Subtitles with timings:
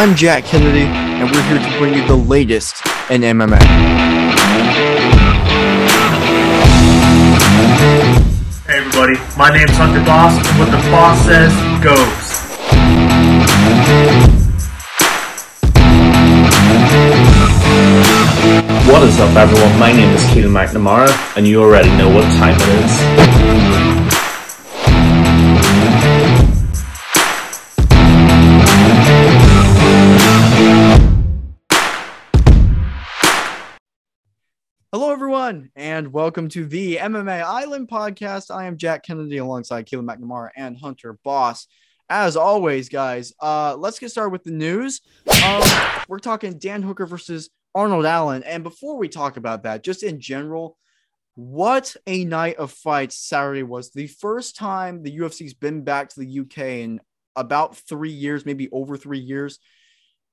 [0.00, 3.60] I'm Jack Kennedy, and we're here to bring you the latest in MMA.
[8.64, 11.52] Hey everybody, my name's Hunter Boss, and what the boss says
[11.84, 11.98] goes.
[18.90, 22.56] What is up everyone, my name is Keelan McNamara, and you already know what time
[22.58, 23.99] it is.
[36.00, 38.50] And welcome to the MMA Island podcast.
[38.50, 41.66] I am Jack Kennedy alongside Keelan McNamara and Hunter Boss.
[42.08, 45.02] As always, guys, uh, let's get started with the news.
[45.44, 45.62] Um,
[46.08, 48.42] we're talking Dan Hooker versus Arnold Allen.
[48.44, 50.78] And before we talk about that, just in general,
[51.34, 53.90] what a night of fights Saturday was.
[53.90, 57.00] The first time the UFC's been back to the UK in
[57.36, 59.58] about three years, maybe over three years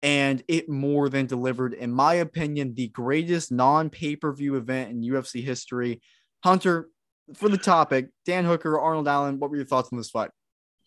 [0.04, 1.74] and it more than delivered.
[1.74, 6.02] In my opinion, the greatest non pay per view event in UFC history.
[6.44, 6.90] Hunter,
[7.34, 10.30] for the topic, Dan Hooker, Arnold Allen, what were your thoughts on this fight?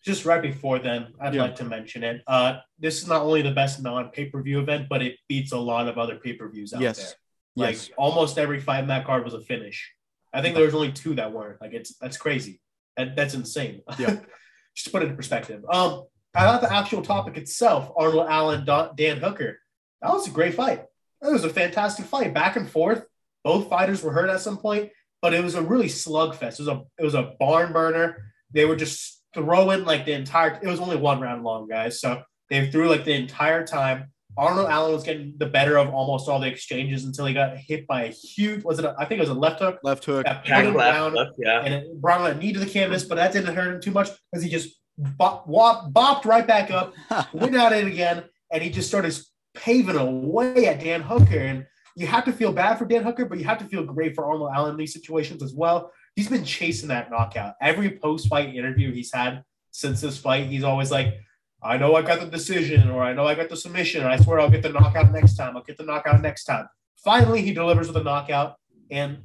[0.04, 1.42] Just right before then, I'd Yeah.
[1.42, 2.22] like to mention it.
[2.26, 5.52] Uh, this is not only the best non pay per view event, but it beats
[5.52, 6.98] a lot of other pay per views out Yes.
[6.98, 7.14] there.
[7.56, 7.90] Like Yes.
[7.98, 9.92] almost every fight in that card was a finish.
[10.32, 11.60] I think there was only two that weren't.
[11.60, 12.60] Like it's that's crazy.
[12.96, 13.82] That, that's insane.
[13.98, 14.20] Yeah.
[14.74, 15.62] Just put it in perspective.
[15.68, 19.58] Um, about the actual topic itself, Arnold Allen, Dan Hooker.
[20.02, 20.84] That was a great fight.
[21.22, 23.04] It was a fantastic fight, back and forth.
[23.44, 26.54] Both fighters were hurt at some point, but it was a really slugfest.
[26.54, 28.32] It was a it was a barn burner.
[28.52, 30.58] They were just throwing like the entire.
[30.62, 32.00] It was only one round long, guys.
[32.00, 34.06] So they threw like the entire time.
[34.36, 37.86] Arnold Allen was getting the better of almost all the exchanges until he got hit
[37.86, 38.64] by a huge.
[38.64, 38.84] Was it?
[38.84, 39.78] A, I think it was a left hook.
[39.82, 40.24] Left hook.
[40.24, 41.60] That him left, down left, yeah.
[41.60, 44.08] and it brought a knee to the canvas, but that didn't hurt him too much
[44.30, 44.79] because he just
[45.18, 46.94] bop, wop, bopped right back up,
[47.32, 49.16] went at it again, and he just started
[49.54, 51.38] paving away at Dan Hooker.
[51.38, 51.66] And
[51.96, 54.24] you have to feel bad for Dan Hooker, but you have to feel great for
[54.26, 55.92] Arnold Allen in these situations as well.
[56.16, 57.54] He's been chasing that knockout.
[57.60, 61.20] Every post-fight interview he's had since this fight, he's always like,
[61.62, 64.16] I know I got the decision, or I know I got the submission, and I
[64.16, 65.56] swear I'll get the knockout next time.
[65.56, 66.66] I'll get the knockout next time.
[67.04, 68.56] Finally, he delivers with a knockout,
[68.90, 69.18] and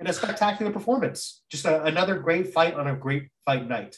[0.00, 1.42] in a spectacular performance.
[1.50, 3.96] Just a, another great fight on a great fight night.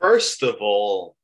[0.00, 1.16] First of all,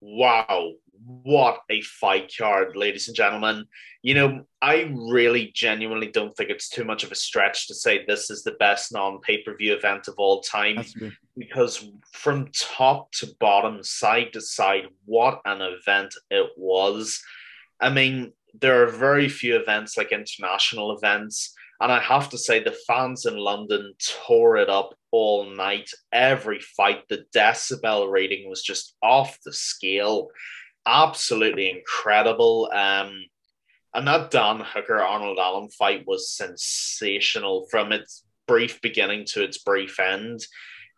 [0.00, 0.72] wow,
[1.04, 3.66] what a fight card, ladies and gentlemen.
[4.02, 8.04] You know, I really genuinely don't think it's too much of a stretch to say
[8.04, 11.12] this is the best non pay per view event of all time Has to be.
[11.36, 17.20] because from top to bottom, side to side, what an event it was.
[17.80, 21.54] I mean, there are very few events like international events.
[21.80, 23.92] And I have to say, the fans in London
[24.26, 25.90] tore it up all night.
[26.12, 30.28] Every fight, the decibel rating was just off the scale.
[30.86, 32.70] Absolutely incredible.
[32.72, 33.24] Um,
[33.94, 39.58] and that Dan Hooker Arnold Allen fight was sensational from its brief beginning to its
[39.58, 40.40] brief end.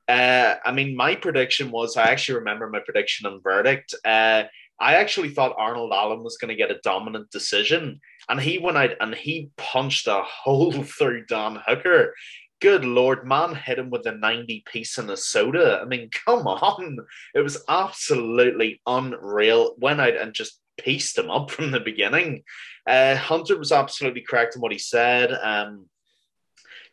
[0.09, 3.95] Uh, I mean, my prediction was I actually remember my prediction on verdict.
[4.05, 4.45] Uh,
[4.81, 8.77] I actually thought Arnold Allen was going to get a dominant decision, and he went
[8.79, 12.15] out and he punched a hole through Dan Hooker.
[12.61, 15.81] Good lord, man hit him with a 90 piece in a soda.
[15.81, 16.99] I mean, come on.
[17.35, 19.75] It was absolutely unreal.
[19.79, 22.43] Went out and just pieced him up from the beginning.
[22.87, 25.33] Uh, Hunter was absolutely correct in what he said.
[25.33, 25.87] Um,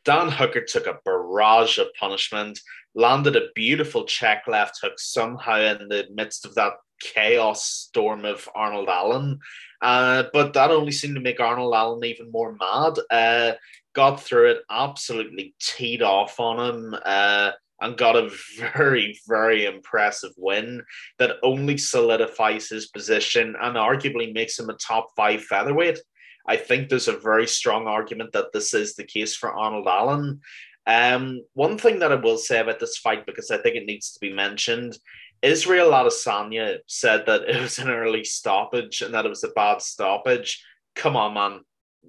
[0.04, 2.60] Dan Hooker took a barrage of punishment,
[2.94, 8.48] landed a beautiful check left hook somehow in the midst of that chaos storm of
[8.56, 9.40] Arnold Allen.
[9.82, 12.94] Uh, but that only seemed to make Arnold Allen even more mad.
[13.10, 13.54] Uh,
[13.96, 17.52] got through it, absolutely teed off on him, uh,
[17.82, 20.82] and got a very, very impressive win
[21.20, 26.00] that only solidifies his position and arguably makes him a top five featherweight.
[26.48, 30.40] I think there's a very strong argument that this is the case for Arnold Allen.
[30.88, 34.12] Um, one thing that I will say about this fight, because I think it needs
[34.14, 34.98] to be mentioned,
[35.42, 39.82] Israel Adesanya said that it was an early stoppage and that it was a bad
[39.82, 40.64] stoppage.
[40.96, 41.62] Come on, man.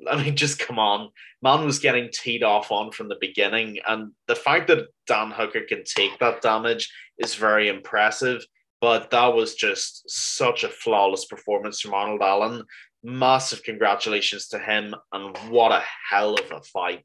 [0.09, 1.11] I mean, just come on.
[1.43, 3.79] Man was getting teed off on from the beginning.
[3.87, 8.45] And the fact that Dan Hooker can take that damage is very impressive.
[8.81, 12.63] But that was just such a flawless performance from Arnold Allen.
[13.03, 14.95] Massive congratulations to him.
[15.13, 17.05] And what a hell of a fight.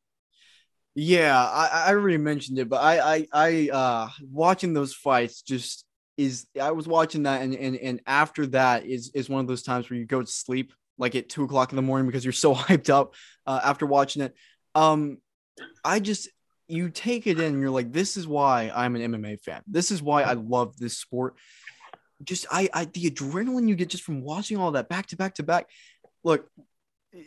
[0.93, 5.85] Yeah, I, I already mentioned it, but I, I, I, uh, watching those fights just
[6.17, 6.45] is.
[6.61, 9.89] I was watching that, and and and after that is is one of those times
[9.89, 12.53] where you go to sleep like at two o'clock in the morning because you're so
[12.55, 13.15] hyped up
[13.45, 14.35] uh, after watching it.
[14.75, 15.17] Um,
[15.83, 16.29] I just
[16.67, 19.61] you take it in, and you're like, this is why I'm an MMA fan.
[19.67, 21.35] This is why I love this sport.
[22.23, 25.35] just I, I the adrenaline you get just from watching all that back to back
[25.35, 25.69] to back.
[26.23, 26.47] Look,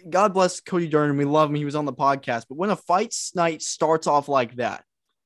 [0.08, 1.16] God bless Cody Durden.
[1.16, 1.56] We love him.
[1.56, 2.46] He was on the podcast.
[2.48, 4.84] But when a fight night starts off like that,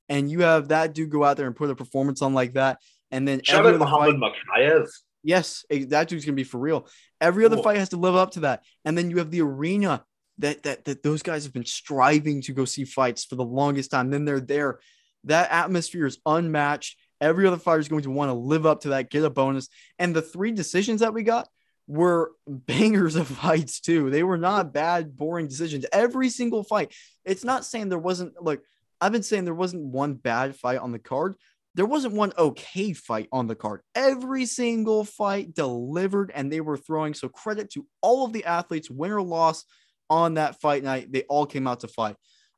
[0.08, 2.79] and you have that dude go out there and put a performance on like that,
[3.11, 4.88] and then shout out Muhammad fight, Mokaev.
[5.22, 6.88] Yes, that dude's gonna be for real.
[7.20, 7.64] Every other Cool.
[7.64, 10.04] fight has to live up to that, and then you have the arena
[10.38, 13.90] that that that those guys have been striving to go see fights for the longest
[13.90, 14.10] time.
[14.10, 14.78] Then they're there.
[15.24, 16.96] That atmosphere is unmatched.
[17.20, 19.68] Every other fighter is going to want to live up to that, get a bonus.
[19.98, 21.48] And the three decisions that we got
[21.88, 24.10] were bangers of fights too.
[24.10, 25.84] They were not bad, boring decisions.
[25.92, 26.92] Every single fight.
[27.24, 28.60] It's not saying there wasn't like
[29.00, 31.34] I've been saying there wasn't one bad fight on the card.
[31.78, 33.82] There wasn't one okay fight on the card.
[33.94, 37.14] Every single fight delivered and they were throwing.
[37.14, 39.64] So credit to all of the athletes, win or loss
[40.10, 41.12] on that fight night.
[41.12, 42.16] They all came out to fight.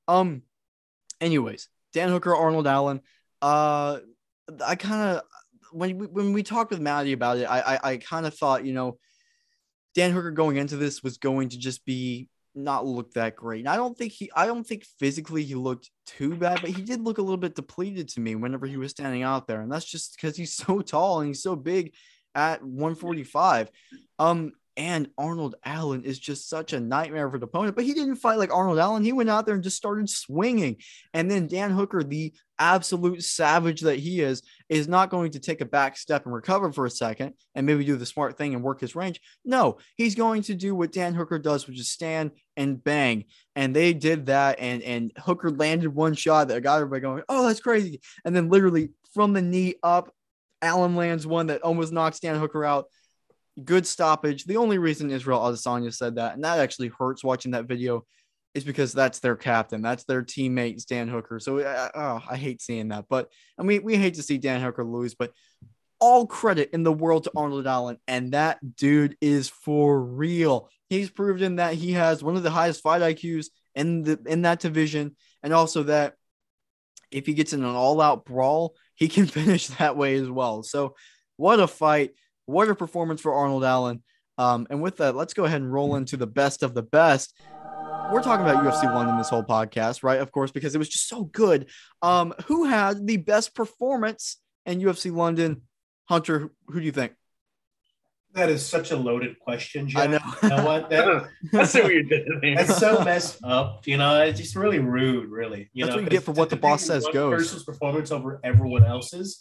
[0.08, 0.40] Um,
[1.20, 3.02] anyways, Dan Hooker, Arnold Allen.
[3.42, 3.98] Uh,
[4.66, 5.22] I kind of
[5.70, 8.64] when we, when we talked with Maddie about it, I I, I kind of thought
[8.64, 8.98] you know
[9.94, 12.30] Dan Hooker going into this was going to just be
[12.64, 13.60] not look that great.
[13.60, 16.82] And I don't think he I don't think physically he looked too bad, but he
[16.82, 19.60] did look a little bit depleted to me whenever he was standing out there.
[19.60, 21.94] And that's just because he's so tall and he's so big
[22.34, 23.70] at 145.
[24.18, 28.16] Um and Arnold Allen is just such a nightmare of an opponent, but he didn't
[28.16, 29.04] fight like Arnold Allen.
[29.04, 30.76] He went out there and just started swinging.
[31.12, 35.60] And then Dan Hooker, the absolute savage that he is, is not going to take
[35.60, 38.62] a back step and recover for a second and maybe do the smart thing and
[38.62, 39.20] work his range.
[39.44, 43.24] No, he's going to do what Dan Hooker does, which is stand and bang.
[43.56, 44.60] And they did that.
[44.60, 48.00] And, and Hooker landed one shot that got everybody going, oh, that's crazy.
[48.24, 50.14] And then literally from the knee up,
[50.62, 52.86] Allen lands one that almost knocks Dan Hooker out.
[53.64, 54.44] Good stoppage.
[54.44, 58.04] The only reason Israel Adesanya said that, and that actually hurts watching that video,
[58.54, 61.38] is because that's their captain, that's their teammate, Dan Hooker.
[61.38, 63.06] So uh, oh, I hate seeing that.
[63.08, 65.32] But I mean, we hate to see Dan Hooker lose, but
[66.00, 70.70] all credit in the world to Arnold Allen, and that dude is for real.
[70.88, 74.60] He's proven that he has one of the highest fight IQs in the in that
[74.60, 76.14] division, and also that
[77.10, 80.62] if he gets in an all-out brawl, he can finish that way as well.
[80.62, 80.96] So,
[81.36, 82.14] what a fight!
[82.46, 84.02] What a performance for Arnold Allen.
[84.38, 87.34] Um, and with that, let's go ahead and roll into the best of the best.
[88.12, 90.18] We're talking about UFC London this whole podcast, right?
[90.20, 91.68] Of course, because it was just so good.
[92.02, 95.62] Um, who had the best performance in UFC London?
[96.08, 97.12] Hunter, who do you think?
[98.32, 100.02] That is such a loaded question, Jack.
[100.02, 100.18] I know.
[100.42, 100.90] You know what?
[100.90, 102.56] That, I see what you're doing.
[102.56, 103.86] that's so messed up.
[103.86, 105.70] You know, it's just really rude, really.
[105.72, 107.34] You That's know, what you get 'cause for what the boss pick says one goes.
[107.42, 109.40] Person's performance over everyone else's.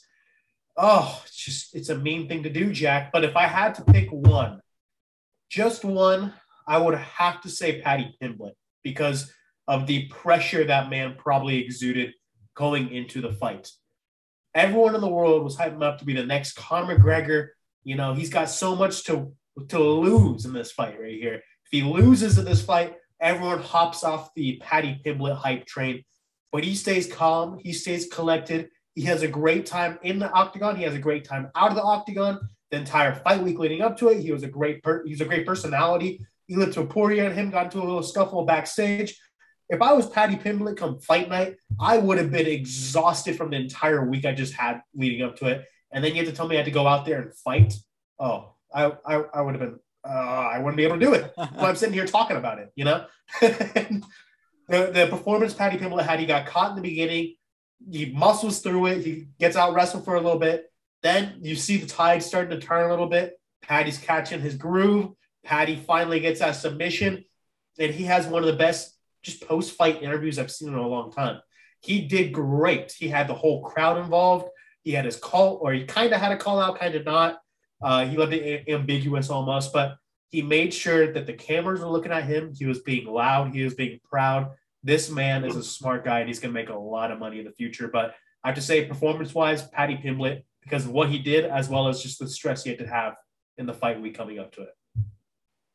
[0.78, 3.12] Oh, it's just it's a mean thing to do, Jack.
[3.12, 4.62] But if I had to pick one,
[5.50, 6.34] just one,
[6.70, 9.34] I would have to say Paddy Pimblett because
[9.68, 12.14] of the pressure that man probably exuded
[12.56, 13.72] going into the fight.
[14.54, 17.48] Everyone in the world was hyping up to be the next Conor McGregor.
[17.84, 19.34] You know, he's got so much to
[19.70, 21.36] to lose in this fight right here.
[21.36, 26.04] If he loses in this fight, everyone hops off the Paddy Pimblett hype train.
[26.52, 28.70] But he stays calm, he stays collected.
[28.94, 30.76] He has a great time in the octagon.
[30.76, 32.40] He has a great time out of the octagon.
[32.70, 35.26] The entire fight week leading up to it, he was a great per- he's a
[35.26, 36.20] great personality.
[36.50, 39.16] He lived to Poirier and him got into a little scuffle backstage.
[39.70, 43.58] If I was Paddy Pimblett come fight night, I would have been exhausted from the
[43.58, 45.66] entire week I just had leading up to it.
[45.92, 47.76] And then you had to tell me I had to go out there and fight.
[48.20, 51.32] Oh, I I, I would have been uh, I wouldn't be able to do it.
[51.38, 53.06] Well, I'm sitting here talking about it, you know.
[53.42, 54.02] the
[54.68, 57.36] the performance Paddy Pimblett had, he got caught in the beginning.
[57.92, 59.06] He muscles through it.
[59.06, 60.72] He gets out wrestled for a little bit.
[61.04, 63.40] Then you see the tide starting to turn a little bit.
[63.62, 65.12] Paddy's catching his groove.
[65.50, 67.26] Paddy finally gets that submission,
[67.80, 70.88] and he has one of the best just post fight interviews I've seen in a
[70.88, 71.42] long time.
[71.80, 72.92] He did great.
[72.92, 74.48] He had the whole crowd involved.
[74.84, 77.40] He had his call, or he kind of had a call out, kind of not.
[77.82, 79.98] Uh, he left it ambiguous almost, but
[80.30, 82.54] he made sure that the cameras were looking at him.
[82.56, 83.52] He was being loud.
[83.52, 84.52] He was being proud.
[84.84, 87.40] This man is a smart guy, and he's going to make a lot of money
[87.40, 87.88] in the future.
[87.88, 88.14] But
[88.44, 91.88] I have to say, performance wise, Paddy Pimblett, because of what he did, as well
[91.88, 93.16] as just the stress he had to have
[93.58, 94.70] in the fight week coming up to it.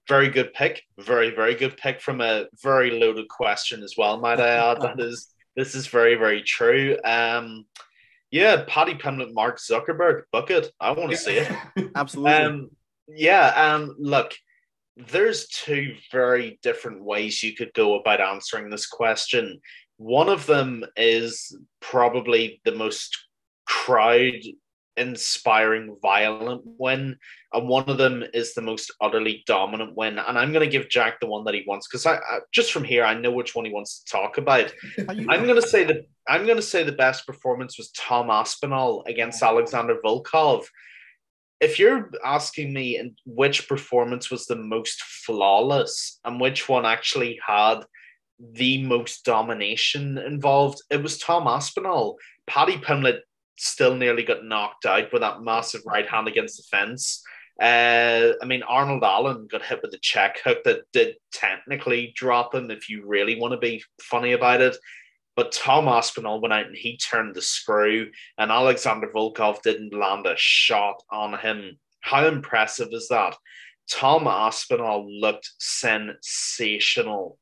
[0.09, 0.83] Very good pick.
[0.99, 4.81] Very, very good pick from a very loaded question as well, might I add.
[4.81, 6.97] that is this is very, very true.
[7.05, 7.67] Um
[8.31, 10.71] yeah, Paddy Pimblett, Mark Zuckerberg, bucket.
[10.81, 11.53] I want to see it.
[11.95, 12.33] Absolutely.
[12.33, 12.71] Um
[13.09, 14.35] yeah, um look,
[14.97, 19.61] there's two very different ways you could go about answering this question.
[19.97, 23.17] One of them is probably the most
[23.67, 24.35] crowd
[24.97, 27.17] inspiring violent win
[27.53, 30.19] and one of them is the most utterly dominant win.
[30.19, 32.73] And i'm going to give jack the one that he wants because I, I just
[32.73, 34.73] from here i know which one he wants to talk about.
[34.99, 39.05] I'm going to say that i'm going to say the best performance was tom aspinall
[39.07, 40.65] against alexander volkov.
[41.61, 47.39] If you're asking me in which performance was the most flawless and which one actually
[47.47, 47.85] had
[48.53, 52.17] the most domination involved, it was Tom Aspinall.
[52.47, 53.21] Paddy Pimblett
[53.57, 57.23] still nearly got knocked out with that massive right hand against the fence.
[57.61, 62.55] Uh, I mean, Arnold Allen got hit with a check hook that did technically drop
[62.55, 64.77] him if you really want to be funny about it.
[65.37, 70.27] But Tom Aspinall went out and he turned the screw, and Alexander Volkov didn't land
[70.27, 71.79] a shot on him.
[72.01, 73.37] How impressive is that?
[73.91, 77.39] Tom Aspinall looked sensational.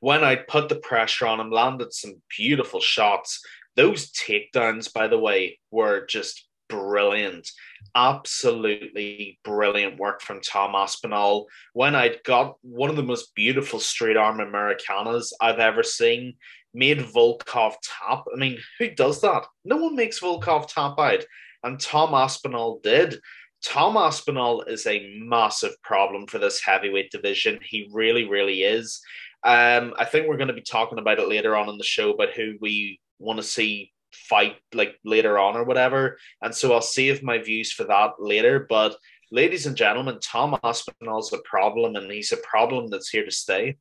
[0.00, 3.40] When I put the pressure on him, landed some beautiful shots.
[3.78, 7.48] Those takedowns, by the way, were just brilliant.
[7.94, 11.46] Absolutely brilliant work from Tom Aspinall.
[11.74, 16.34] When I'd got one of the most beautiful straight arm Americanas I've ever seen,
[16.74, 18.24] made Volkov tap.
[18.34, 19.46] I mean, who does that?
[19.64, 21.24] No one makes Volkov tap out.
[21.62, 23.20] And Tom Aspinall did.
[23.64, 27.60] Tom Aspinall is a massive problem for this heavyweight division.
[27.62, 29.00] He really, really is.
[29.44, 32.10] Um, I think we're going to be talking about it later on in the show
[32.10, 36.18] about who we want to see fight like later on or whatever.
[36.42, 38.66] And so I'll save my views for that later.
[38.68, 38.96] But
[39.30, 43.76] ladies and gentlemen, Tom Aspinall's a problem, and he's a problem that's here to stay.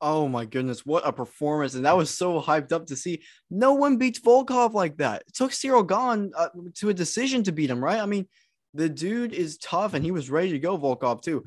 [0.00, 1.74] Oh my goodness, what a performance!
[1.74, 3.22] And that was so hyped up to see.
[3.50, 5.22] No one beats Volkov like that.
[5.26, 8.00] It took Ciryl Gane uh, to a decision to beat him, right?
[8.00, 8.26] I mean,
[8.74, 10.76] the dude is tough, and he was ready to go.
[10.76, 11.44] Volkov too.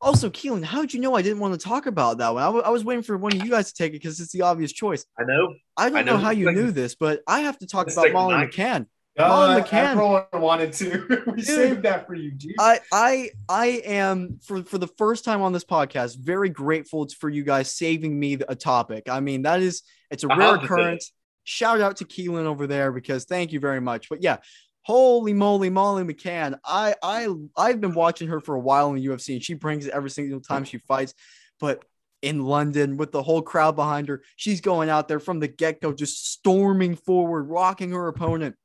[0.00, 2.42] Also, Keelan, how did you know I didn't want to talk about that one?
[2.42, 4.32] I, w- I was waiting for one of you guys to take it because it's
[4.32, 5.04] the obvious choice.
[5.18, 5.54] I know.
[5.76, 6.18] I don't I know, know.
[6.18, 8.86] how you Like- knew this, but I have to talk about like Molly nine- McCann.
[9.18, 9.72] Uh, Molly McCann.
[9.90, 11.22] Everyone wanted to.
[11.34, 12.54] we saved that for you, dude.
[12.60, 17.28] I I I am for for the first time on this podcast very grateful for
[17.28, 19.08] you guys saving me a topic.
[19.10, 21.12] I mean that is it's a I rare have to say- occurrence.
[21.42, 24.08] Shout out to Keelan over there because thank you very much.
[24.08, 24.36] But yeah,
[24.82, 26.58] holy moly, Molly McCann.
[26.64, 29.86] I I I've been watching her for a while in the UFC and she brings
[29.86, 31.14] it every single time she fights.
[31.60, 31.84] But
[32.22, 35.80] in London with the whole crowd behind her, she's going out there from the get
[35.80, 38.56] go, just storming forward, rocking her opponent.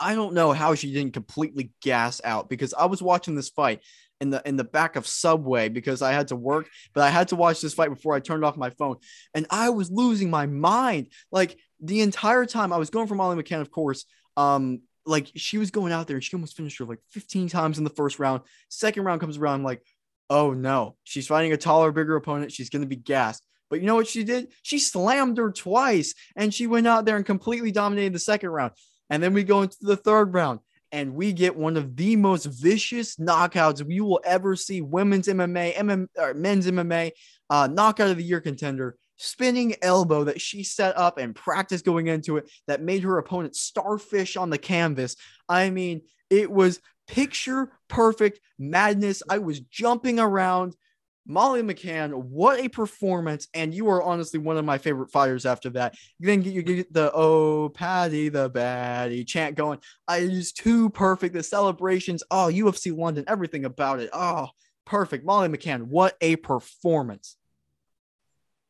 [0.00, 3.80] I don't know how she didn't completely gas out because I was watching this fight
[4.20, 7.28] in the in the back of Subway because I had to work, but I had
[7.28, 8.96] to watch this fight before I turned off my phone,
[9.34, 11.08] and I was losing my mind.
[11.30, 14.04] Like the entire time I was going for Molly McCann, of course.
[14.36, 17.78] Um, like she was going out there and she almost finished her like 15 times
[17.78, 18.42] in the first round.
[18.68, 19.82] Second round comes around, like,
[20.30, 22.52] oh no, she's fighting a taller, bigger opponent.
[22.52, 23.42] She's gonna be gassed.
[23.70, 24.52] But you know what she did?
[24.62, 28.72] She slammed her twice, and she went out there and completely dominated the second round.
[29.08, 30.60] And then we go into the third round
[30.92, 35.74] and we get one of the most vicious knockouts we will ever see women's MMA,
[35.74, 37.12] MM, or men's MMA,
[37.48, 42.08] uh, knockout of the year contender, spinning elbow that she set up and practiced going
[42.08, 45.16] into it that made her opponent starfish on the canvas.
[45.48, 49.22] I mean, it was picture perfect madness.
[49.28, 50.76] I was jumping around.
[51.24, 53.46] Molly McCann, what a performance!
[53.54, 55.94] And you are honestly one of my favorite fighters after that.
[56.18, 59.78] Then you get the oh Paddy the baddie chant going.
[60.08, 61.34] I is too perfect.
[61.34, 64.10] The celebrations, oh UFC London, everything about it.
[64.12, 64.48] Oh,
[64.84, 65.24] perfect.
[65.24, 67.36] Molly McCann, what a performance!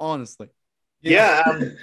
[0.02, 0.48] Honestly,
[1.00, 1.76] Yeah, um,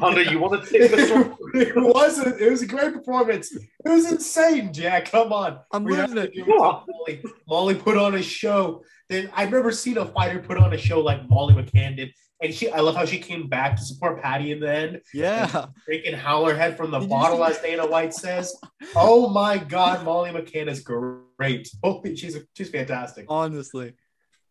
[0.00, 1.36] Hunter, you want to take this one?
[1.54, 2.40] it wasn't.
[2.40, 3.52] It was a great performance.
[3.52, 5.10] It was insane, Jack.
[5.10, 5.58] Come on.
[5.70, 6.34] I'm We have losing it.
[6.34, 7.22] give it Molly.
[7.46, 8.84] Molly put on a show.
[9.10, 12.14] Then I've never seen a fighter put on a show like Molly McCann did.
[12.42, 15.00] And she, I love how she came back to support Paddy in the end.
[15.14, 18.56] Yeah, Drinking howler head from the Did bottle, as Dana White says.
[18.96, 21.68] Oh my God, Molly McCann is great.
[21.84, 23.26] Holy, she's she's fantastic.
[23.28, 23.92] honestly.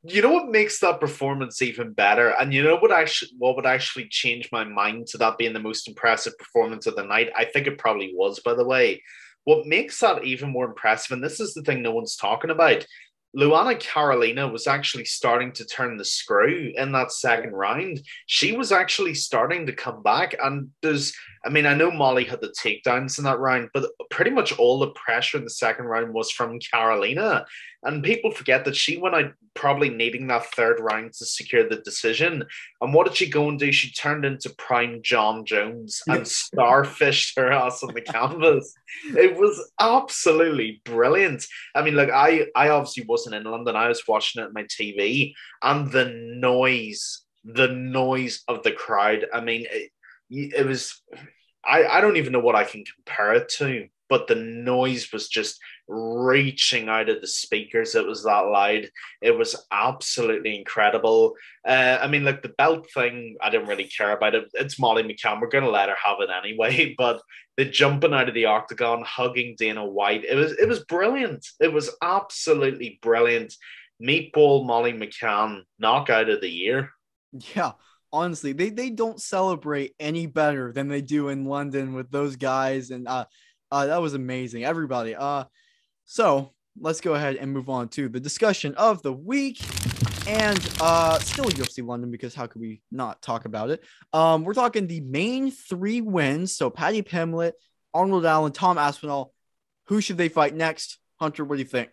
[0.03, 3.65] You know what makes that performance even better and you know what actually what would
[3.65, 7.45] actually change my mind to that being the most impressive performance of the night i
[7.45, 9.01] think it probably was by the way
[9.43, 12.85] what makes that even more impressive and this is the thing no one's talking about
[13.37, 18.01] Luana Carolina was actually starting to turn the screw in that second round.
[18.25, 20.35] She was actually starting to come back.
[20.43, 21.13] And there's,
[21.45, 24.79] I mean, I know Molly had the takedowns in that round, but pretty much all
[24.79, 27.45] the pressure in the second round was from Carolina.
[27.83, 31.77] And people forget that she went out probably needing that third round to secure the
[31.77, 32.43] decision.
[32.79, 33.71] And what did she go and do?
[33.71, 38.73] She turned into prime Jon Jones and starfished her ass on the canvas.
[39.17, 41.45] It was absolutely brilliant.
[41.75, 43.75] I mean, like I, I obviously wasn't in London.
[43.75, 49.25] I was watching it on my TV, and the noise, the noise of the crowd.
[49.33, 49.91] I mean, it,
[50.29, 51.01] it was.
[51.63, 55.29] I, I don't even know what I can compare it to but the noise was
[55.29, 57.95] just reaching out of the speakers.
[57.95, 58.89] It was that loud.
[59.21, 61.35] It was absolutely incredible.
[61.65, 64.49] Uh, I mean, like the belt thing, I didn't really care about it.
[64.53, 65.39] It's Molly McCann.
[65.39, 66.93] We're going to let her have it anyway.
[66.97, 67.21] But
[67.55, 71.47] the jumping out of the octagon, hugging Dana White, it was it was brilliant.
[71.61, 73.53] It was absolutely brilliant.
[74.03, 76.89] Meatball Molly McCann, knockout of the year.
[77.55, 77.71] Yeah,
[78.11, 82.91] honestly, they they don't celebrate any better than they do in London with those guys,
[82.91, 83.25] and uh,
[83.71, 84.63] uh that was amazing.
[84.63, 85.45] Everybody, uh,
[86.05, 89.61] so let's go ahead and move on to the discussion of the week.
[90.27, 93.83] And uh still UFC London because how could we not talk about it?
[94.13, 96.55] Um, we're talking the main three wins.
[96.55, 97.53] So Paddy Pimblett,
[97.93, 99.33] Arnold Allen, Tom Aspinall.
[99.87, 100.99] Who should they fight next?
[101.19, 101.89] Hunter, what do you think?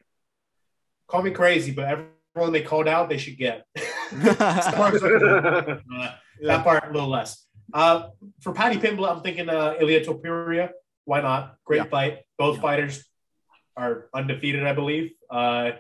[1.06, 3.66] Call me crazy, but everyone they called out, they should get.
[3.76, 3.80] uh,
[6.42, 7.46] that part a little less.
[7.72, 8.08] Uh,
[8.40, 10.70] for Paddy Pimblett, I'm thinking uh, Ilia Topuria.
[11.08, 11.56] Why not?
[11.64, 11.84] Great Yeah.
[11.84, 12.18] fight.
[12.36, 12.62] Both Yeah.
[12.62, 13.08] fighters
[13.78, 15.12] are undefeated, I believe.
[15.30, 15.70] Uh,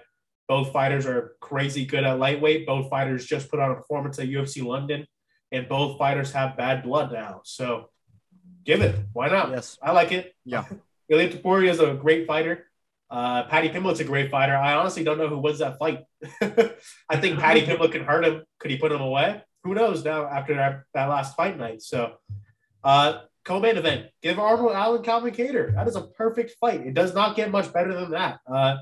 [0.48, 2.66] both fighters are crazy good at lightweight.
[2.66, 5.06] Both fighters just put on a performance at UFC London,
[5.52, 7.42] and both fighters have bad blood now.
[7.44, 7.90] So
[8.64, 8.96] give it.
[9.12, 9.50] Why not?
[9.50, 9.76] Yes.
[9.82, 10.34] I like it.
[10.46, 10.64] Yeah.
[11.10, 12.64] Ilia Topuria is a great fighter.
[13.10, 14.56] Uh, Paddy Pimblett's a great fighter.
[14.56, 16.04] I honestly don't know who wins that fight.
[17.10, 18.44] I think Paddy Pimblett can hurt him.
[18.60, 19.42] Could he put him away?
[19.64, 21.82] Who knows now after that, that last fight night?
[21.82, 22.14] So,
[22.82, 24.06] uh, co-main event.
[24.22, 25.74] Give Arnold Allen Calvin Kattar.
[25.74, 26.86] That is a perfect fight.
[26.86, 28.40] It does not get much better than that.
[28.46, 28.76] Uh,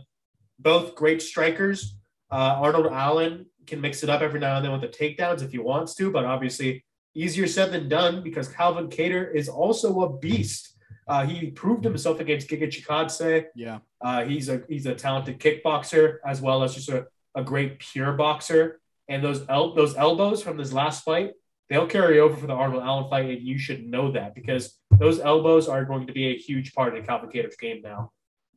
[0.58, 1.94] both great strikers.
[2.32, 5.52] Uh, Arnold Allen can mix it up every now and then with the takedowns if
[5.52, 10.18] he wants to, but obviously easier said than done because Calvin Kattar is also a
[10.18, 10.76] beast.
[11.06, 13.46] Uh, he proved himself against Giga Chikadze.
[13.54, 13.78] Yeah.
[14.00, 17.06] Uh, he's a he's a talented kickboxer as well as just a,
[17.37, 18.80] a great pure boxer.
[19.08, 21.35] And those el- those elbows from this last fight,
[21.68, 25.20] they'll carry over for the Arnold Allen fight, and you should know that because those
[25.20, 28.12] elbows are going to be a huge part of the Kattar's game now.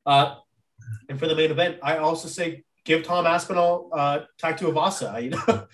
[0.05, 0.35] Uh,
[1.09, 5.21] and for the main event, I also say give Tom Aspinall uh, Avasa.
[5.21, 5.67] You know,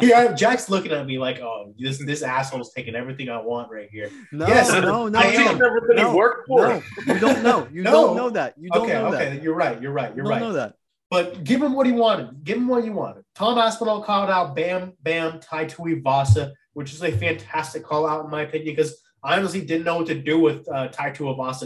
[0.00, 3.88] yeah, Jack's looking at me like, oh, this this asshole's taking everything I want right
[3.90, 4.10] here.
[4.32, 6.60] No, Yes, no, no, I no, no, he worked for.
[6.68, 6.82] no.
[7.06, 7.68] You don't know.
[7.72, 7.92] You No.
[7.92, 8.54] don't know that.
[8.58, 9.42] You don't okay, know okay, that.
[9.42, 9.80] you're right.
[9.80, 10.10] You're right.
[10.10, 10.40] You You're don't right.
[10.40, 10.74] know that.
[11.12, 12.42] But give him what he wanted.
[12.42, 13.24] Give him what you wanted.
[13.34, 18.30] Tom Aspinall called out Bam Bam Tai Tuivasa, which is a fantastic call out in
[18.30, 21.10] my opinion because I honestly didn't know what to do with uh, Tai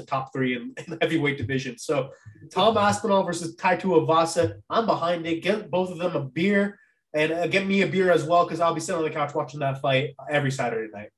[0.05, 1.79] top three in, in the heavyweight division.
[1.79, 2.11] So
[2.51, 5.45] Tom Aspinall versus Tai Tuivasa, I'm behind it.
[5.45, 6.81] Get both of them a beer
[7.15, 9.33] and uh, get me a beer as well because I'll be sitting on the couch
[9.33, 11.11] watching that fight every Saturday night.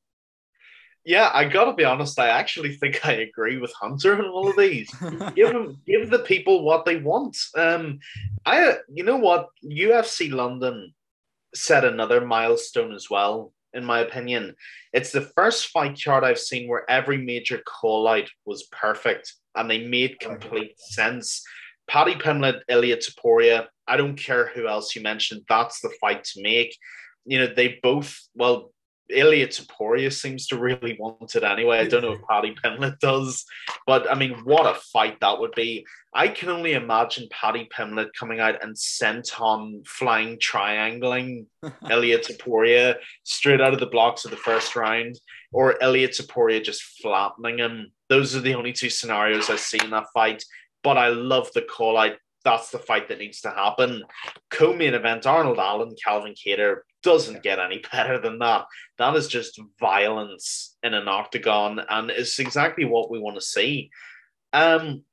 [1.08, 2.18] Yeah, I gotta be honest.
[2.18, 4.90] I actually think I agree with Hunter on all of these.
[5.34, 7.34] give them, give the people what they want.
[7.56, 8.00] Um,
[8.44, 10.92] I, you know what, UFC London
[11.54, 13.54] set another milestone as well.
[13.72, 14.54] In my opinion,
[14.92, 19.70] it's the first fight chart I've seen where every major call out was perfect and
[19.70, 21.42] they made complete sense.
[21.88, 23.68] Paddy Pimblett, Ilia Topuria.
[23.86, 25.46] I don't care who else you mentioned.
[25.48, 26.76] That's the fight to make.
[27.24, 28.28] You know, they both.
[28.34, 28.72] Well,
[29.10, 31.78] Ilia Topuria seems to really want it anyway.
[31.78, 33.44] I don't know if Paddy Pimblett does,
[33.86, 35.86] but I mean, what a fight that would be.
[36.14, 41.46] I can only imagine Paddy Pimblett coming out and senton flying triangling
[41.90, 45.18] Ilia Topuria straight out of the blocks of the first round,
[45.52, 47.92] or Ilia Topuria just flattening him.
[48.08, 50.44] Those are the only two scenarios I see in that fight.
[50.84, 52.12] But I love the call out.
[52.44, 54.02] That's the fight that needs to happen.
[54.50, 58.66] Co-main event: Arnold Allen, Calvin Kattar doesn't get any better than that.
[58.98, 63.90] That is just violence in an octagon, and it's exactly what we want to see.
[64.52, 65.04] Um,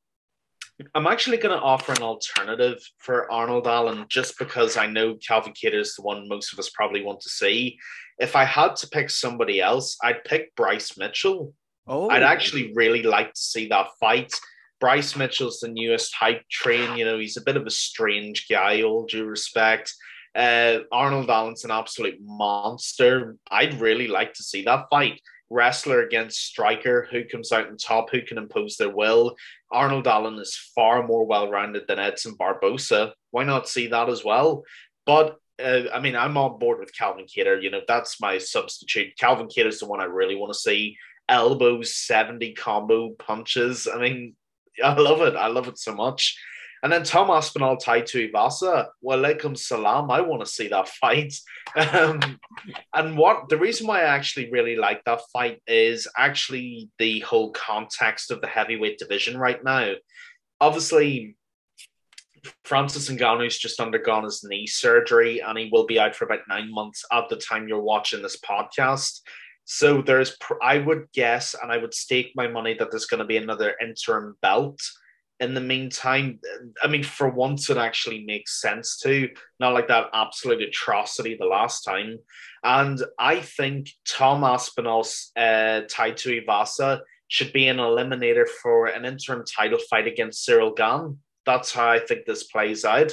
[0.94, 5.54] I'm actually going to offer an alternative for Arnold Allen just because I know Calvin
[5.54, 7.80] Kattar is the one most of us probably want to see.
[8.18, 11.54] If I had to pick somebody else, I'd pick Bryce Mitchell.
[11.88, 14.34] Oh, I'd actually really like to see that fight.
[14.82, 16.98] Bryce Mitchell's the newest hype train.
[16.98, 19.94] You know, he's a bit of a strange guy, all due respect.
[20.36, 23.38] Uh, Arnold Allen's an absolute monster.
[23.50, 25.22] I'd really like to see that fight.
[25.50, 29.36] Wrestler against striker, who comes out on top, who can impose their will.
[29.72, 33.12] Arnold Allen is far more well rounded than Edson Barbosa.
[33.32, 34.64] Why not see that as well?
[35.06, 37.62] But uh, I mean, I'm on board with Calvin Kattar.
[37.62, 39.18] You know, that's my substitute.
[39.18, 40.98] Calvin Kattar is the one I really want to see.
[41.30, 43.88] Elbows, 70 combo punches.
[43.88, 44.36] I mean,
[44.84, 45.36] I love it.
[45.36, 46.38] I love it so much.
[46.84, 48.88] And then Tom Aspinall Tai Tuivasa.
[49.04, 50.12] Walaikum salam.
[50.12, 51.34] I want to see that fight.
[51.76, 52.40] Um,
[52.94, 57.52] and what the reason why I actually really like that fight is actually the whole
[57.52, 59.96] context of the heavyweight division right now.
[60.62, 61.36] Obviously,
[62.64, 66.72] Francis Ngannou's just undergone his knee surgery and he will be out for about nine
[66.72, 69.20] months at the time you're watching this podcast.
[69.66, 73.26] So there's, I would guess, and I would stake my money that there's going to
[73.26, 74.80] be another interim belt.
[75.40, 76.40] In the meantime,
[76.82, 81.46] I mean, for once, it actually makes sense to not like that absolute atrocity the
[81.46, 82.20] last time.
[82.64, 89.80] And I think Tom Aspinall's uh, Tuivasa should be an eliminator for an interim title
[89.90, 91.20] fight against Ciryl Gane.
[91.46, 93.12] That's how I think this plays out.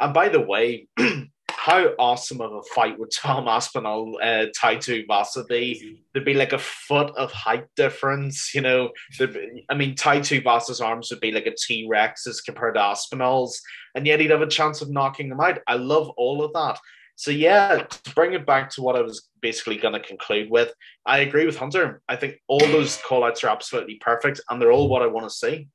[0.00, 0.88] And by the way,
[1.60, 6.00] how awesome of a fight would Tom Aspinall uh, Tuivasa be?
[6.14, 8.92] There'd be like a foot of height difference, you know.
[9.18, 13.60] Be, I mean, Tuivasa's arms would be like a T Rex as compared to Aspinall's,
[13.94, 15.58] and yet he'd have a chance of knocking them out.
[15.66, 16.80] I love all of that.
[17.16, 20.72] So yeah, to bring it back to what I was basically going to conclude with,
[21.04, 22.00] I agree with Hunter.
[22.08, 25.34] I think all those callouts are absolutely perfect, and they're all what I want to
[25.34, 25.68] see.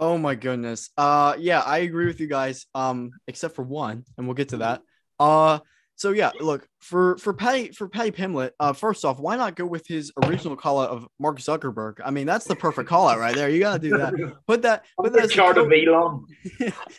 [0.00, 0.90] Oh my goodness.
[0.96, 2.66] Uh yeah, I agree with you guys.
[2.74, 4.82] Um, except for one, and we'll get to that.
[5.20, 5.60] Uh
[6.00, 8.52] so yeah, look for for Paddy for Paddy Pimblett.
[8.58, 11.96] Uh, first off, why not go with his original call out of Mark Zuckerberg?
[12.02, 13.50] I mean, that's the perfect call out right there.
[13.50, 14.14] You gotta do that.
[14.46, 14.86] Put that.
[14.98, 15.28] Put that.
[15.28, 16.24] Chart of Elon.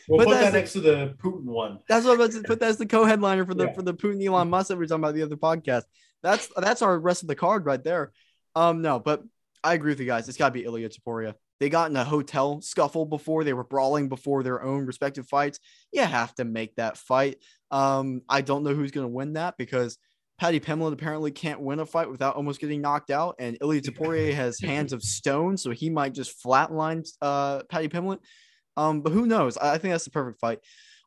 [0.07, 1.79] we'll put, put that, that next to the Putin one.
[1.89, 3.73] That's what I'm about to put that as the co-headliner for the yeah.
[3.73, 5.85] for the Putin Elon Musk that we are talking about the other podcast.
[6.21, 8.11] That's that's our rest of the card right there.
[8.55, 9.23] Um, no, but
[9.63, 10.29] I agree with you guys.
[10.29, 11.33] It's got to be Ilia Topuria.
[11.62, 13.43] They got in a hotel scuffle before.
[13.43, 15.60] They were brawling before their own respective fights.
[15.93, 17.38] You have to make that fight.
[17.69, 20.00] Um, I don't know who's going to win that because
[20.39, 24.34] Paddy Pimblett apparently can't win a fight without almost getting knocked out, and Ilia Topuria
[24.34, 28.21] has hands of stone, so he might just flatline uh, Paddy Pimblett.
[28.76, 29.56] Um, but who knows?
[29.56, 30.62] I, I think that's the perfect fight.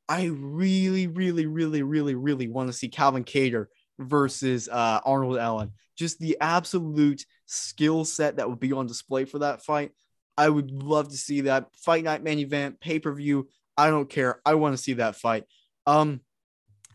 [0.08, 3.66] I really, really, really, really, really want to see Calvin Kattar
[3.98, 5.72] versus uh, Arnold Allen.
[5.98, 9.90] Just the absolute skill set that would be on display for that fight.
[10.36, 13.48] I would love to see that fight night main event, pay per view.
[13.76, 14.40] I don't care.
[14.44, 15.44] I want to see that fight.
[15.86, 16.20] Um,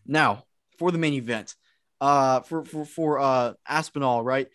[0.05, 0.45] now
[0.77, 1.55] for the main event,
[2.01, 4.47] uh, for for for uh Aspinall, right?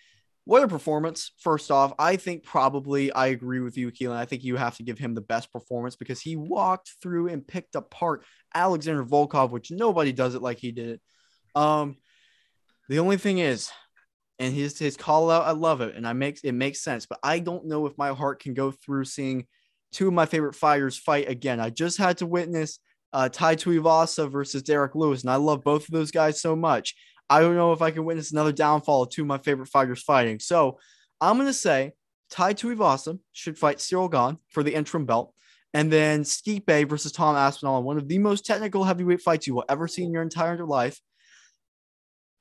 [0.47, 1.33] What a performance!
[1.39, 4.17] First off, I think probably I agree with you, Keelan.
[4.17, 7.47] I think you have to give him the best performance because he walked through and
[7.47, 11.01] picked apart Alexander Volkov, which nobody does it like he did it.
[11.55, 11.97] Um,
[12.91, 13.71] the only thing is,
[14.39, 17.07] and his his call out, I love it, and I makes it makes sense.
[17.07, 19.47] But I don't know if my heart can go through seeing
[19.93, 21.61] two of my favorite fighters fight again.
[21.61, 22.79] I just had to witness
[23.13, 26.95] uh, Tai Tuivasa versus Derrick Lewis, and I love both of those guys so much.
[27.31, 30.03] I don't know if I can witness another downfall of two of my favorite fighters
[30.03, 30.41] fighting.
[30.41, 30.79] So
[31.21, 31.93] I'm gonna say
[32.31, 35.33] Tai Tuivasa should fight Ciryl Gane for the interim belt.
[35.73, 39.65] And then Stipe versus Tom Aspinall, one of the most technical heavyweight fights you will
[39.69, 41.01] ever see in your entire life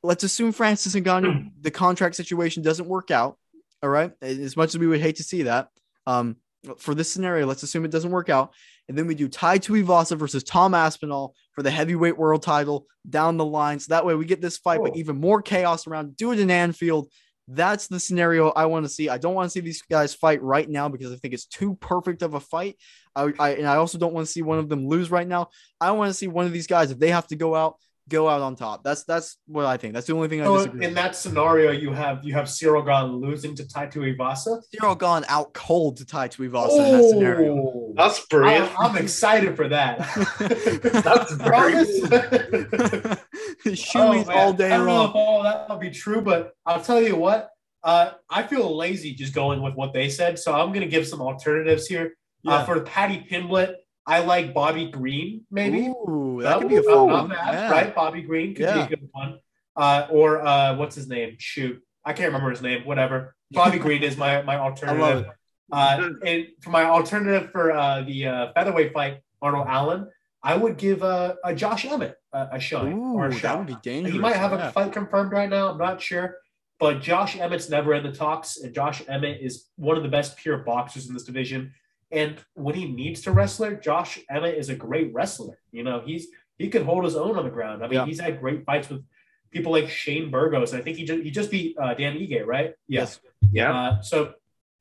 [0.03, 3.37] let's assume Francis and Ngannou, the contract situation doesn't work out.
[3.81, 4.11] All right.
[4.21, 5.69] As much as we would hate to see that.
[6.05, 6.37] Um,
[6.77, 8.53] for this scenario, let's assume it doesn't work out.
[8.87, 13.37] And then we do Tai Tuivasa versus Tom Aspinall for the heavyweight world title down
[13.37, 13.79] the line.
[13.79, 16.17] So that way we get this fight, but even more chaos around.
[16.17, 17.09] Do it in Anfield.
[17.47, 19.09] That's the scenario I want to see.
[19.09, 21.75] I don't want to see these guys fight right now because I think it's too
[21.75, 22.77] perfect of a fight.
[23.15, 25.49] I, I and I also don't want to see one of them lose right now.
[25.81, 27.75] I want to see one of these guys if they have to go out
[28.09, 28.83] go out on top.
[28.83, 29.93] That's that's what I think.
[29.93, 30.85] That's the only thing I so disagree.
[30.85, 30.95] In with.
[30.95, 34.61] that scenario, you have you have Ciryl Gane losing to Tai Tuivasa.
[34.75, 37.93] Ciryl Gane out cold to Tai Tuivasa oh, in that scenario.
[37.95, 38.79] That's brilliant.
[38.79, 39.99] I, am excited for that.
[40.39, 41.87] that's brilliant.
[43.65, 45.03] Shoeys oh, all day I don't long.
[45.03, 47.49] know if all that will be true, but I'll tell you what.
[47.83, 51.05] Uh, I feel lazy just going with what they said, so I'm going to give
[51.05, 52.15] some alternatives here.
[52.45, 52.55] Uh, yeah.
[52.55, 55.87] Uh, for Paddy Pimblett, I like Bobby Green, maybe.
[55.87, 57.29] Ooh, that, that could be a fun one.
[57.29, 57.71] Yeah.
[57.71, 57.95] Right?
[57.95, 58.85] Bobby Green could yeah.
[58.85, 59.39] be a good one.
[59.75, 61.35] Uh, or uh, what's his name?
[61.39, 61.81] Shoot.
[62.03, 62.85] I can't remember his name.
[62.85, 63.35] Whatever.
[63.51, 65.27] Bobby Green is my, my alternative.
[65.71, 70.07] Uh, and for my alternative for uh, the uh, featherweight fight, Arnold Allen,
[70.43, 73.41] I would give uh, a Josh Emmett a, a shot Ooh, or a shot.
[73.41, 74.13] That would be dangerous.
[74.13, 74.67] He might have yeah.
[74.67, 75.69] a fight confirmed right now.
[75.69, 76.37] I'm not sure.
[76.79, 80.35] But Josh Emmett's never in the talks, and Josh Emmett is one of the best
[80.35, 81.71] pure boxers in this division.
[82.13, 85.57] And when he needs to wrestler, Josh Emmett is a great wrestler.
[85.71, 86.27] You know, he's
[86.59, 87.83] he could hold his own on the ground.
[87.83, 88.05] I mean, yeah.
[88.05, 89.03] he's had great fights with
[89.49, 90.75] people like Shane Burgos.
[90.75, 92.73] I think he just he just beat uh, Dan Ige, right?
[92.87, 93.19] Yes.
[93.51, 93.75] Yeah.
[93.75, 94.33] Uh, so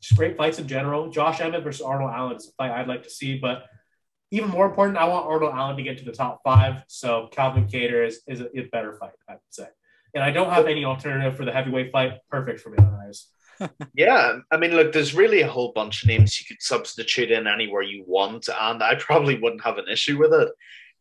[0.03, 1.09] just great fights in general.
[1.09, 3.65] Josh Emmett versus Arnold Allen is a fight I'd like to see, but
[4.31, 6.83] even more important, I want Arnold Allen to get to the top five.
[6.89, 9.69] So Calvin Kattar is is a, a better fight, I would say.
[10.15, 12.19] And I don't have any alternative for the heavyweight fight.
[12.29, 13.29] Perfect for me, guys
[13.95, 17.47] yeah, I mean, look, there's really a whole bunch of names you could substitute in
[17.47, 20.49] anywhere you want, and I probably wouldn't have an issue with it.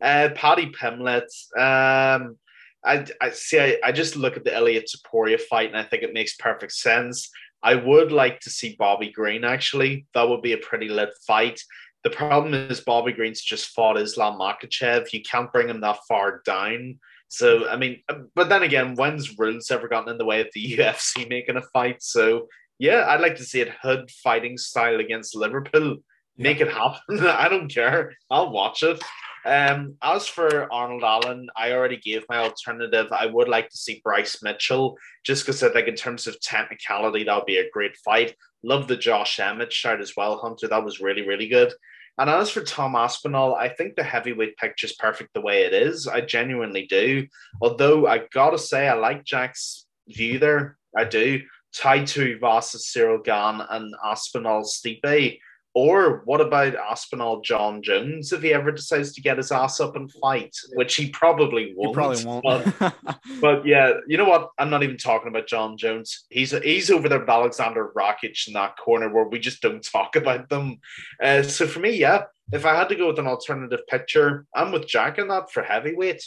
[0.01, 2.37] Uh, Paddy Pimblett, um,
[2.83, 3.59] I, I see.
[3.59, 6.73] I, I just look at the Ilia Topuria fight, and I think it makes perfect
[6.73, 7.29] sense.
[7.63, 10.05] I would like to see Bobby Green actually.
[10.13, 11.61] That would be a pretty lit fight.
[12.03, 15.13] The problem is Bobby Green's just fought Islam Makhachev.
[15.13, 16.99] You can't bring him that far down.
[17.31, 18.03] So I mean,
[18.35, 21.61] but then again, when's rules ever gotten in the way of the UFC making a
[21.73, 22.03] fight?
[22.03, 25.97] So yeah, I'd like to see it Hood fighting style against Liverpool.
[26.37, 27.25] Make it happen.
[27.25, 28.13] I don't care.
[28.29, 29.01] I'll watch it.
[29.45, 33.07] Um, as for Arnold Allen, I already gave my alternative.
[33.13, 37.23] I would like to see Bryce Mitchell, just because I think in terms of technicality,
[37.23, 38.35] that would be a great fight.
[38.61, 40.67] Love the Josh Emmett shot as well, Hunter.
[40.67, 41.73] That was really, really good.
[42.21, 45.73] And as for Tom Aspinall, I think the heavyweight picture is perfect the way it
[45.73, 46.07] is.
[46.07, 47.25] I genuinely do.
[47.63, 50.77] Although I gotta say, I like Jack's view there.
[50.95, 51.41] I do.
[51.73, 55.39] Tai Tuivasa Ciryl Gane and Aspinall Stipe
[55.73, 59.95] or what about Aspinall Jon Jones if he ever decides to get his ass up
[59.95, 61.89] and fight, which he probably won't.
[61.89, 62.43] He probably won't.
[62.79, 62.95] But,
[63.41, 64.49] but, yeah, you know what?
[64.57, 66.25] I'm not even talking about Jon Jones.
[66.29, 70.15] He's he's over there with Alexander Rakic in that corner where we just don't talk
[70.15, 70.79] about them.
[71.23, 74.71] Uh, so for me, yeah, if I had to go with an alternative picture, I'm
[74.71, 76.23] with Jack in that for heavyweight.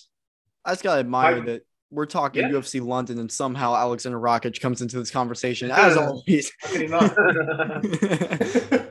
[0.65, 1.63] I just gotta admire I, that
[1.95, 2.51] we're talking yeah.
[2.51, 6.53] UFC London, and somehow Alexander Rakic comes into this conversation as always.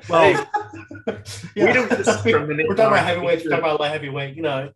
[0.10, 0.32] well,
[1.56, 1.66] yeah.
[1.66, 2.68] we don't discriminate.
[2.68, 3.44] We're talking about heavyweight.
[3.44, 4.36] We're talking about light heavyweight.
[4.36, 4.72] You know,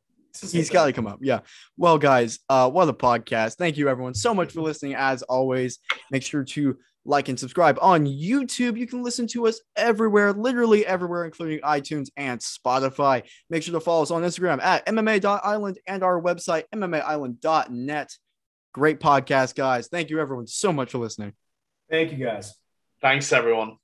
[0.51, 1.19] he's got to come up.
[1.21, 1.39] Yeah.
[1.77, 3.55] Well, guys, uh, what a podcast!
[3.55, 4.95] Thank you, everyone, so much for listening.
[4.95, 5.79] As always,
[6.11, 8.77] make sure to like and subscribe on YouTube.
[8.77, 13.23] You can listen to us everywhere, literally everywhere, including iTunes and Spotify.
[13.49, 18.11] Make sure to follow us on Instagram at MMA.island and our website, MMAisland.net.
[18.73, 19.87] Great podcast, guys.
[19.87, 21.33] Thank you, everyone, so much for listening.
[21.89, 22.53] Thank you, guys.
[23.01, 23.77] Thanks, everyone.